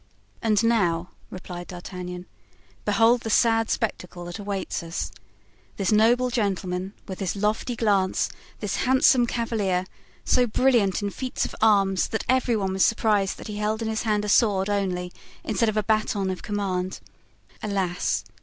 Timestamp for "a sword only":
14.25-15.13